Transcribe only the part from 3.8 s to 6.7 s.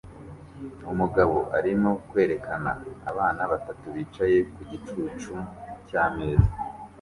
bicaye ku gicucu cyameza